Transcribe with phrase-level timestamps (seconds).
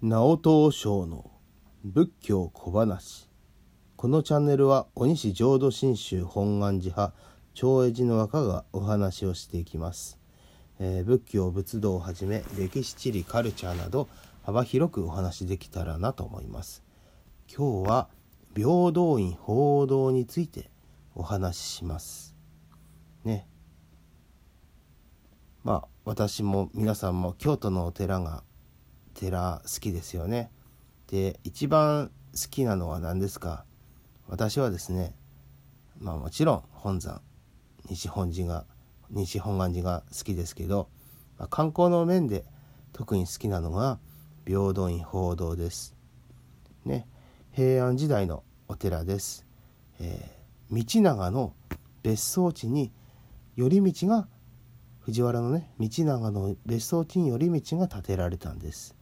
[0.00, 1.28] 直東省の
[1.84, 3.28] 仏教小話
[3.96, 7.14] このチャンネルは鬼師浄土真宗本願寺派
[7.54, 10.18] 長栄寺の和歌がお話をしていきます、
[10.78, 14.08] えー、仏教仏道をはじめ歴史地理カルチャーなど
[14.48, 16.82] 幅広くお話できたらなと思います。
[17.54, 18.08] 今日は
[18.54, 20.70] 平等院報道について
[21.14, 22.34] お話しします。
[23.24, 23.46] ね。
[25.64, 28.42] まあ私も皆さんも京都のお寺が
[29.18, 30.50] 寺好きですよね
[31.08, 33.64] で一番好きなのは何ですか？
[34.28, 35.14] 私はですね
[35.98, 37.20] まあもちろん本山
[37.88, 38.64] 西本寺が
[39.10, 40.88] 西本願寺が好きですけど、
[41.38, 42.44] まあ、観光の面で
[42.92, 43.98] 特に好きなのが
[44.46, 45.96] 平等院報道です。
[46.84, 47.08] ね
[47.52, 49.46] 平安時代のお寺です。
[49.98, 51.54] えー、道長の
[52.02, 52.92] 別荘地に
[53.56, 54.28] 頼道が
[55.00, 58.94] 藤原のね道長の別荘地に頼道が建てられたんです。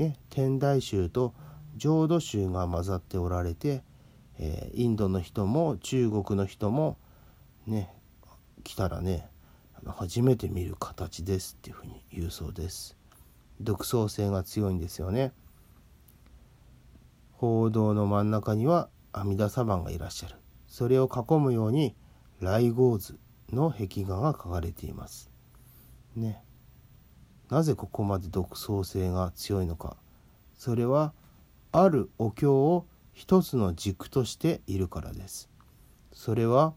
[0.00, 1.34] ね、天台宗と
[1.76, 3.82] 浄土宗が混ざっておられて、
[4.38, 6.96] えー、インドの人も中国の人も
[7.66, 7.92] ね
[8.64, 9.28] 来たらね
[9.84, 12.96] 初めて見る形ですっていうふうに言うそうです。
[13.60, 15.32] 独創性が強いんですよね。
[17.32, 20.36] 報道の真ん中には阿弥陀様がいらっしゃる。
[20.66, 21.94] それを囲むように
[22.40, 23.18] 来合図
[23.52, 25.30] の壁画が描かれています。
[26.16, 26.42] ね。
[27.50, 29.96] なぜここまで独創性が強いのか。
[30.56, 31.12] それは
[31.72, 35.50] あるお経を一つの軸としているからです。
[36.12, 36.74] それは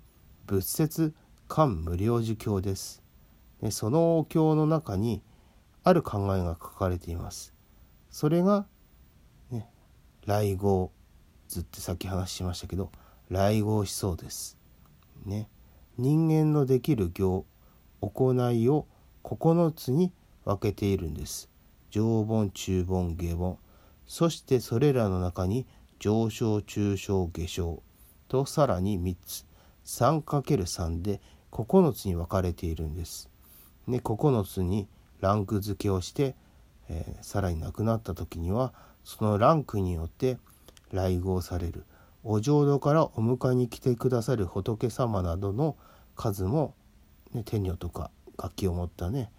[0.47, 1.13] 仏説
[1.47, 3.03] 漢無量寿経です。
[3.61, 5.21] でそのお経の中に
[5.83, 7.53] ある考えが書かれています。
[8.09, 8.65] それが、
[9.51, 9.69] ね、
[10.25, 10.91] 来合
[11.47, 12.91] 図ってさっき話しましたけど
[13.29, 14.57] 来合思想です。
[15.25, 15.49] ね
[15.97, 17.45] 人間のできる行
[18.01, 18.87] 行いを
[19.23, 20.11] 9つに
[20.45, 21.49] 分けているんです。
[21.89, 23.57] 上盆中盆下盆
[24.07, 25.67] そしてそれらの中に
[25.99, 27.83] 上昇中昇下昇
[28.27, 29.45] とさらに3つ
[29.85, 31.21] 3×3 で
[31.51, 33.29] 9つに分かれているんです。
[33.87, 34.87] ね、9つに
[35.19, 36.35] ランク付けをして、
[36.89, 40.37] えー、さらに亡くなった時にはそのランクによって
[40.91, 41.85] 来合される
[42.23, 45.75] お浄土からお迎えに来てくださる仏様などの
[46.15, 46.73] 数も、
[47.33, 49.29] ね、天女とか楽器を持ったね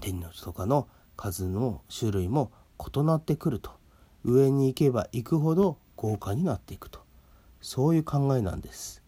[0.00, 2.52] 天のとかの数の種類も
[2.94, 3.70] 異なってくると。
[4.24, 7.06] 上に行けば行くほど豪華になっていくと。
[7.66, 9.02] そういう考えなんです、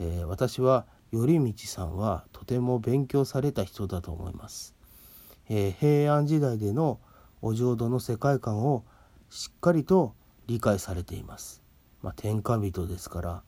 [0.00, 4.74] えー、私は頼道さんはとても勉強された人だと思います、
[5.48, 6.98] えー、平安時代での
[7.42, 8.84] お浄土の世界観を
[9.28, 10.14] しっかりと
[10.48, 11.62] 理解されています、
[12.02, 13.42] まあ、天下人ですから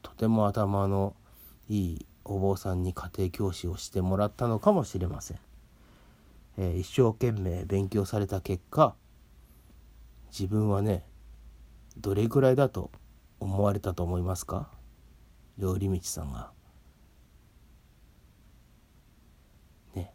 [0.00, 1.14] とても頭の
[1.68, 5.49] いいお坊さんに家庭教師をしてもらったのかもしれません。
[6.62, 8.94] えー、一生懸命勉強された結果
[10.30, 11.06] 自分はね
[11.96, 12.90] どれぐらいだと
[13.40, 14.70] 思われたと思いますか？
[15.56, 16.52] 料理道さんが。
[19.94, 20.12] ね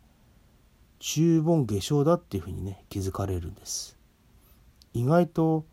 [0.99, 3.97] 中盆下昇だっていうふうにね気づかれるんです。
[4.93, 5.65] 意外と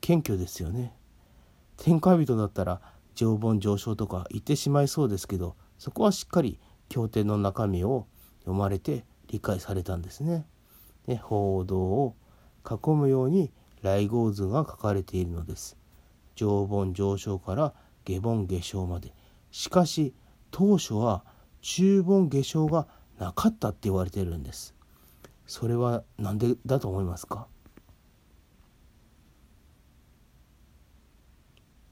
[0.00, 0.96] 謙虚ですよね。
[1.76, 2.80] 天下人だったら
[3.14, 6.58] 上盆上昇とか言ってしまいそうですけどそこはしっかり
[6.88, 8.06] 経典の中身を
[8.40, 10.46] 読まれて理解されたんですね。
[11.08, 12.14] で報道を
[12.64, 13.50] 囲むように
[13.82, 15.76] 来合図が書かれているのです。
[16.36, 17.74] 上盆上昇から
[18.04, 19.12] 下盆下昇まで。
[19.50, 20.14] しかし
[20.52, 21.24] 当初は
[21.62, 22.86] 中盆下昇が
[23.18, 24.72] なかったって言われてるんです。
[25.46, 27.48] それは何でだと思いますか？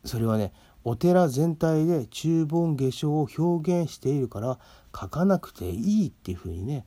[0.04, 0.53] それはね
[0.84, 4.60] お寺全体で中盆下昇を表現しているから
[4.98, 6.86] 書かなくていいっていうふうにね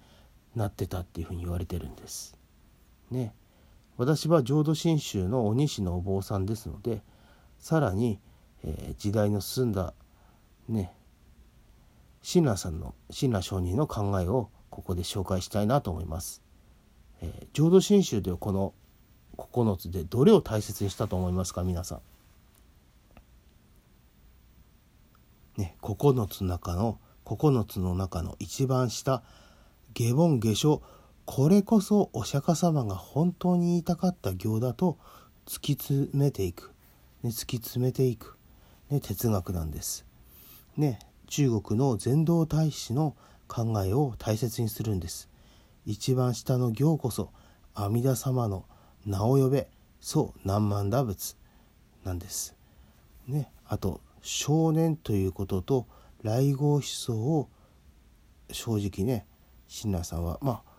[0.56, 2.38] なってたっていうふうに言われてるんです。
[3.12, 3.34] ね。
[3.98, 7.02] 私は浄土真宗の鬼師のお坊さんですので
[7.60, 8.20] さらに、
[8.64, 9.94] えー、時代の進んだ
[10.68, 10.94] ね
[12.22, 16.42] 親鸞さんの親鸞上人の考えをここで紹介したいなと思います。
[17.22, 18.74] えー、浄土真宗ではこの
[19.38, 22.02] 9つでどれを大切にしたと思いますか皆さ
[25.58, 25.62] ん。
[25.62, 29.24] ね9つの中の9つの中の一番下
[29.96, 30.82] 下盆下昇
[31.26, 34.98] これこそお釈迦様が本当に言いたかった行だと
[35.48, 36.74] 突き詰めていく、
[37.24, 38.38] ね、突き詰めていく、
[38.90, 40.06] ね、哲学なんです。
[40.76, 43.16] ね、中国の禅道大師の
[43.48, 45.30] 考えを大切にするんです。
[45.86, 47.32] 一番下の行こそ
[47.74, 48.66] 阿弥陀様の
[49.06, 49.70] 名を呼べ
[50.02, 51.38] そう何万打仏
[52.04, 52.54] なんです。
[53.28, 55.88] ね、あと少年ということと
[56.22, 57.48] 来合思想を
[58.52, 59.26] 正直ね
[59.68, 60.76] 親鸞さんはまあ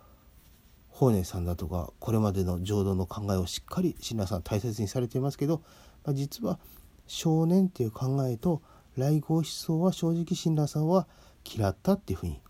[0.89, 5.63] 法然さんだとかこれまでの浄土の考えをしっかり親鸞さん大切にされていますけど、
[6.05, 6.59] まあ、実は
[7.07, 8.63] 少年っていう考えと
[8.97, 11.07] 来合思想は正直親鸞さんは
[11.45, 12.41] 嫌ったっていうふうに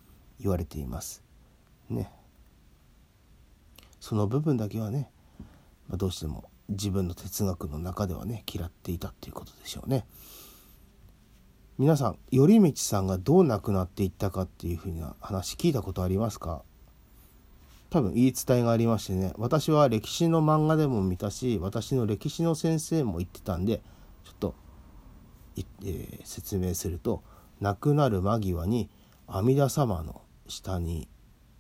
[0.41, 1.23] 言われています。
[1.91, 2.11] ね。
[4.01, 5.11] その部分だけはね、
[5.89, 10.07] まあ、どうしても自分の哲学の中ではね嫌っていたっていうことでしょうね。
[11.79, 16.63] 皆さん頼道さんがどう亡くなっていったかっていうふうな話聞いたことありますか？
[17.91, 19.35] 多分言い伝えがありましてね。
[19.37, 23.83] 私は歴史の漫画でも見たし私の歴史の先生も言ってたんで
[24.25, 24.55] ちょっと、
[25.59, 27.23] えー、説明すると
[27.61, 28.89] 亡くなる間際に
[29.27, 31.09] 阿弥陀様の下に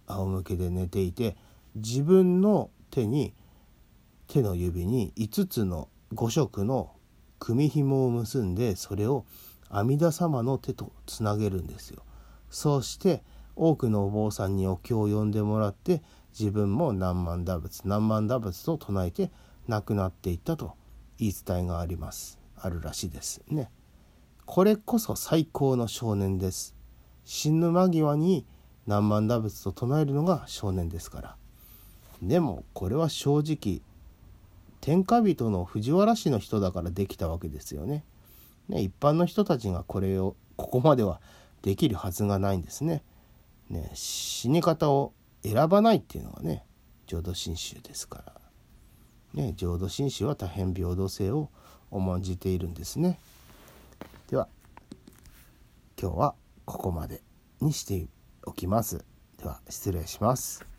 [0.06, 1.36] 仰向けで寝ていて
[1.74, 3.34] 自分の手に
[4.28, 6.92] 手の指に5つの5色の
[7.38, 9.26] 組紐を結んでそれを
[9.68, 12.02] 阿弥陀様の手とつなげるんですよ。
[12.50, 13.22] そうして
[13.56, 16.02] 多くのお坊さんにお経を読んでもらって
[16.38, 19.30] 自分も何万打仏何万打仏と唱えて
[19.66, 20.74] 亡くなっていったと
[21.18, 23.70] 言い伝えがありますあるらしいですね。
[24.44, 26.74] これこそ最高の少年です。
[27.24, 28.46] 死ぬ間際に
[28.86, 31.36] 何万打仏と唱えるのが少年ですから。
[32.22, 33.82] でもこれは正直
[34.80, 38.04] 天下人の藤原氏の人だからできたわけですよね。
[38.68, 41.20] ね一般の人たちがこれをここまでは
[41.62, 43.02] できるはずがないんですね。
[43.68, 46.64] ね死に方を選ばないっていうのがね
[47.06, 48.32] 浄土真宗ですから。
[49.34, 51.50] ね浄土真宗は大変平等性を
[51.90, 53.18] 重んじているんですね。
[54.28, 54.48] では
[56.00, 56.34] 今日は
[56.64, 57.22] ここまで
[57.60, 58.08] にして
[58.44, 59.04] おきます。
[59.38, 60.75] では失礼します。